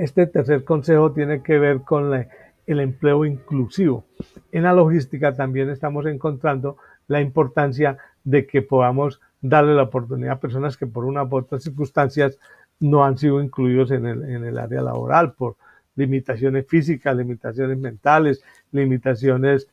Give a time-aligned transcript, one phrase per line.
[0.00, 2.26] Este tercer consejo tiene que ver con
[2.66, 4.06] el empleo inclusivo.
[4.50, 10.40] En la logística también estamos encontrando la importancia de que podamos darle la oportunidad a
[10.40, 12.38] personas que por una u otras circunstancias
[12.78, 15.56] no han sido incluidos en el área laboral por
[15.96, 18.42] limitaciones físicas, limitaciones mentales,
[18.72, 19.68] limitaciones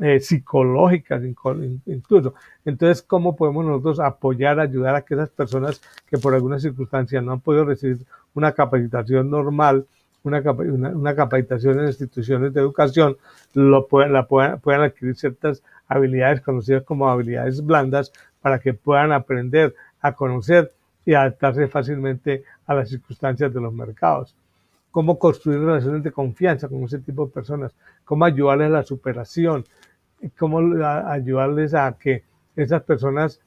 [0.00, 2.34] eh, psicológicas incluso.
[2.64, 7.32] Entonces, ¿cómo podemos nosotros apoyar, ayudar a que esas personas que por alguna circunstancia no
[7.32, 7.98] han podido recibir
[8.34, 9.86] una capacitación normal,
[10.22, 13.16] una, una, capacitación en instituciones de educación,
[13.54, 20.12] lo puedan, puedan adquirir ciertas habilidades conocidas como habilidades blandas para que puedan aprender a
[20.12, 20.72] conocer
[21.04, 24.34] y adaptarse fácilmente a las circunstancias de los mercados.
[24.90, 27.72] Cómo construir relaciones de confianza con ese tipo de personas,
[28.04, 29.64] cómo ayudarles a la superación,
[30.36, 32.24] cómo ayudarles a que
[32.56, 33.40] esas personas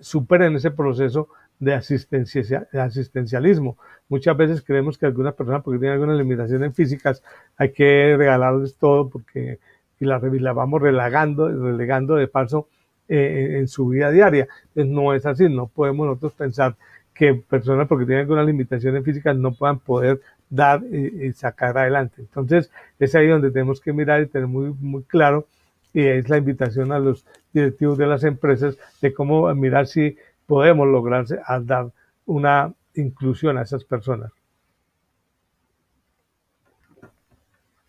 [0.00, 3.76] superen ese proceso de, asistencialismo.
[4.08, 7.22] Muchas veces creemos que algunas personas, porque tienen algunas limitaciones físicas,
[7.56, 9.58] hay que regalarles todo porque
[10.02, 12.66] y la, vamos relegando, relegando de paso
[13.08, 14.48] eh, en su vida diaria.
[14.74, 16.74] Entonces no es así, no podemos nosotros pensar
[17.14, 22.16] que personas porque tienen algunas limitaciones físicas no puedan poder dar y, sacar adelante.
[22.18, 25.46] Entonces es ahí donde tenemos que mirar y tener muy, muy claro
[25.92, 30.88] y es la invitación a los directivos de las empresas de cómo mirar si podemos
[30.88, 31.26] lograr
[31.64, 31.92] dar
[32.26, 34.32] una inclusión a esas personas.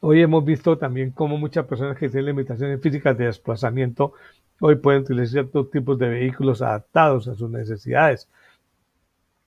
[0.00, 4.12] Hoy hemos visto también cómo muchas personas que tienen limitaciones físicas de desplazamiento
[4.60, 8.28] hoy pueden utilizar ciertos tipos de vehículos adaptados a sus necesidades.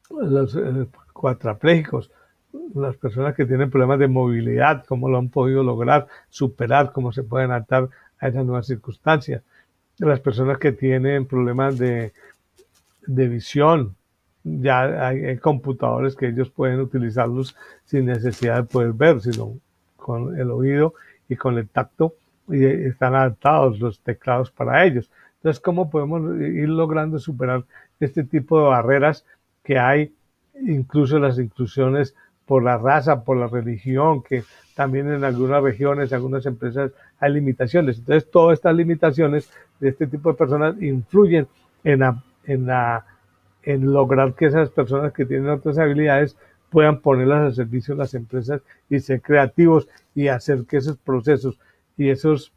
[0.10, 2.12] Los eh, cuadraplégicos,
[2.74, 7.24] las personas que tienen problemas de movilidad, cómo lo han podido lograr, superar, cómo se
[7.24, 7.90] pueden adaptar
[8.20, 9.44] a esas nuevas circunstancias.
[10.00, 12.14] Las personas que tienen problemas de,
[13.08, 13.96] de visión,
[14.44, 19.58] ya hay, computadores que ellos pueden utilizarlos sin necesidad de poder ver, sino
[19.96, 20.94] con el oído
[21.28, 22.14] y con el tacto
[22.50, 25.12] y están adaptados los teclados para ellos.
[25.38, 27.66] Entonces, ¿cómo podemos ir logrando superar
[28.00, 29.26] este tipo de barreras
[29.64, 30.14] que hay,
[30.62, 32.16] incluso las inclusiones
[32.48, 34.44] por la raza, por la religión, que
[34.74, 38.00] también en algunas regiones, en algunas empresas hay limitaciones.
[38.00, 41.48] Entonces, todas estas limitaciones de este tipo de personas influyen
[41.84, 42.02] en,
[42.46, 43.06] en, la,
[43.64, 46.36] en lograr que esas personas que tienen otras habilidades
[46.70, 51.60] puedan ponerlas al servicio de las empresas y ser creativos y hacer que esos procesos
[51.98, 52.52] y esas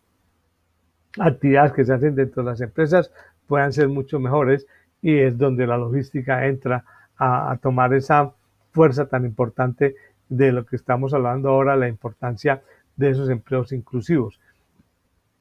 [1.18, 3.10] actividades que se hacen dentro de las empresas
[3.46, 4.66] puedan ser mucho mejores
[5.02, 6.84] y es donde la logística entra
[7.18, 8.32] a, tomar esa
[8.72, 9.96] fuerza tan importante
[10.28, 12.62] de lo que estamos hablando ahora, la importancia
[12.96, 14.40] de esos empleos inclusivos.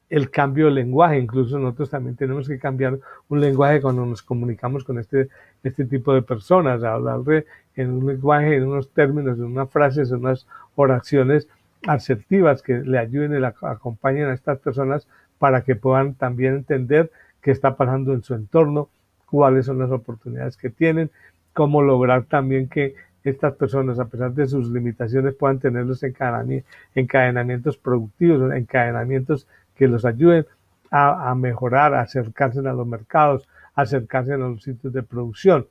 [0.08, 2.98] El cambio de lenguaje, incluso nosotros también tenemos que cambiar
[3.28, 5.28] un lenguaje cuando nos comunicamos con este,
[5.62, 7.46] este tipo de personas, hablar de,
[7.76, 11.48] en un lenguaje, en unos términos, en unas frases, en unas oraciones
[11.86, 15.06] asertivas que le ayuden y le acompañen a estas personas
[15.38, 17.10] para que puedan también entender
[17.40, 18.88] qué está pasando en su entorno,
[19.26, 21.10] cuáles son las oportunidades que tienen,
[21.52, 22.94] cómo lograr también que
[23.24, 30.04] estas personas, a pesar de sus limitaciones, puedan tener los encadenamientos productivos, encadenamientos que los
[30.04, 30.46] ayuden
[30.90, 35.66] a, mejorar, a acercarse a los mercados, acercarse a los sitios de producción,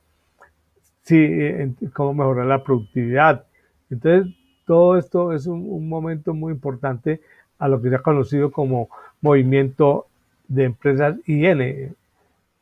[1.02, 3.44] sí, cómo mejorar la productividad.
[3.90, 4.34] Entonces,
[4.64, 7.20] todo esto es un, momento muy importante
[7.58, 8.88] a lo que se ha conocido como
[9.20, 10.06] movimiento
[10.48, 11.94] de empresas IN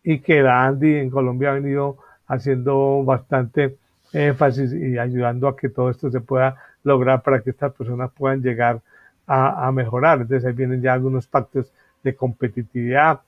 [0.03, 3.77] y que la ANDI en Colombia ha venido haciendo bastante
[4.13, 8.43] énfasis y ayudando a que todo esto se pueda lograr para que estas personas puedan
[8.43, 8.81] llegar
[9.27, 10.23] a, mejorar.
[10.23, 11.71] Entonces ahí vienen ya algunos pactos
[12.03, 13.21] de competitividad,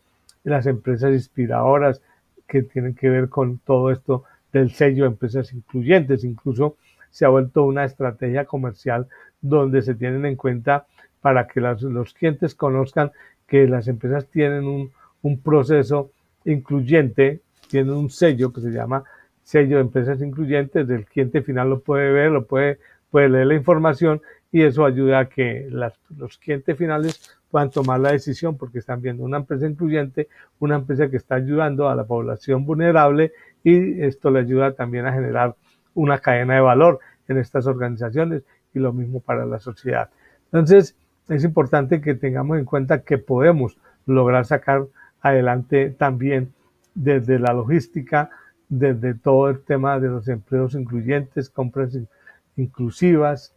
[0.44, 2.00] las empresas inspiradoras
[2.48, 6.76] que tienen que ver con todo esto del sello de empresas incluyentes, incluso
[7.10, 9.06] se ha vuelto una estrategia comercial
[9.40, 10.86] donde se tienen en cuenta
[11.20, 13.12] para que los clientes conozcan
[13.46, 14.90] que las empresas tienen un,
[15.22, 16.10] un, proceso
[16.44, 19.04] incluyente, tienen un sello que se llama
[19.42, 22.78] sello de empresas incluyentes, el cliente final lo puede ver, lo puede,
[23.10, 24.22] puede leer la información
[24.52, 29.25] y eso ayuda a que los clientes finales puedan tomar la decisión porque están viendo
[29.25, 30.28] una empresa incluyente,
[30.58, 33.32] una empresa que está ayudando a la población vulnerable
[33.64, 35.56] y esto le ayuda también a generar
[35.94, 38.43] una cadena de valor en estas organizaciones
[38.75, 40.10] y lo mismo para la sociedad.
[40.46, 40.96] Entonces,
[41.28, 43.76] es importante que tengamos en cuenta que podemos
[44.06, 44.86] lograr sacar
[45.20, 46.52] adelante también
[46.94, 48.31] desde la logística,
[48.70, 51.99] desde todo el tema de los empleos incluyentes, compras
[52.56, 53.52] inclusivas,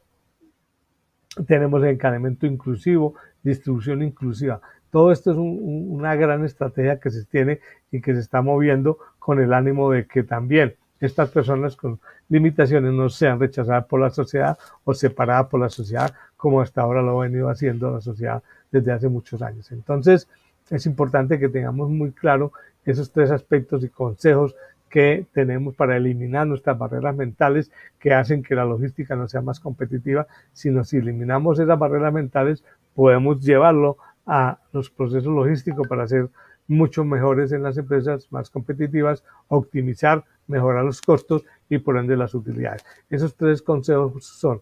[1.47, 3.13] tenemos encadenamiento inclusivo,
[3.43, 4.59] distribución inclusiva.
[4.89, 7.59] Todo esto es una gran estrategia que se tiene
[7.91, 11.99] y que se está moviendo con el ánimo de que también estas personas con
[12.29, 17.01] limitaciones no sean rechazadas por la sociedad o separadas por la sociedad, como hasta ahora
[17.01, 19.71] lo ha venido haciendo la sociedad desde hace muchos años.
[19.71, 20.27] Entonces,
[20.69, 22.53] es importante que tengamos muy claro
[22.85, 24.55] esos tres aspectos y consejos
[24.93, 29.59] que tenemos para eliminar nuestras barreras mentales que hacen que la logística no sea más
[29.59, 32.63] competitiva, sino si eliminamos esas barreras mentales
[32.93, 33.97] podemos llevarlo
[34.27, 36.29] a los procesos logísticos para ser
[36.67, 42.35] mucho mejores en las empresas, más competitivas, optimizar, mejorar los costos y por ende las
[42.35, 42.85] utilidades.
[43.09, 44.61] Esos tres consejos son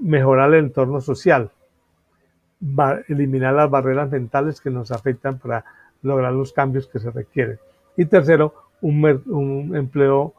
[0.00, 1.50] mejorar el entorno social,
[3.08, 5.62] eliminar las barreras mentales que nos afectan para
[6.00, 7.58] lograr los cambios que se requieren.
[7.98, 10.34] Y tercero, un, empleo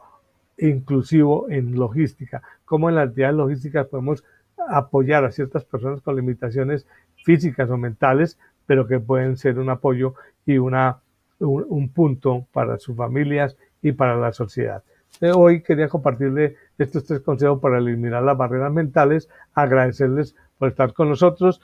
[0.58, 2.42] inclusivo en logística.
[2.64, 4.24] Como en las actividades logísticas podemos
[4.68, 6.86] apoyar a ciertas personas con limitaciones
[7.24, 10.14] físicas o mentales, pero que pueden ser un apoyo
[10.44, 10.98] y una,
[11.38, 14.82] un, punto para sus familias y para la sociedad.
[15.20, 20.92] Eh, hoy quería compartirle estos tres consejos para eliminar las barreras mentales, agradecerles por estar
[20.92, 21.60] con nosotros,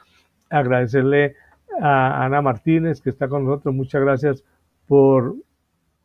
[0.50, 1.36] agradecerle
[1.80, 4.44] a Ana Martínez que está con nosotros, muchas gracias
[4.86, 5.34] por,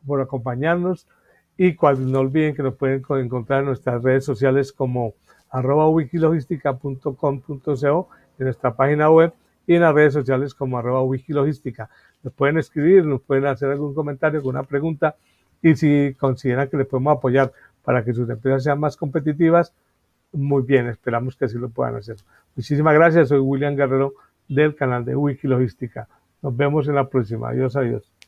[0.06, 1.06] por acompañarnos
[1.56, 5.14] y no olviden que nos pueden encontrar en nuestras redes sociales como
[5.50, 8.08] arroba wikilogistica.com.co
[8.38, 9.34] en nuestra página web
[9.66, 11.90] y en las redes sociales como arroba wikilogística.
[12.22, 15.16] Nos pueden escribir, nos pueden hacer algún comentario, alguna pregunta
[15.62, 17.52] y si consideran que les podemos apoyar
[17.84, 19.74] para que sus empresas sean más competitivas,
[20.32, 22.16] muy bien, esperamos que así lo puedan hacer.
[22.56, 24.14] Muchísimas gracias, soy William Guerrero
[24.48, 26.08] del canal de Wikilogística.
[26.42, 27.50] Nos vemos en la próxima.
[27.50, 28.19] Adiós, adiós.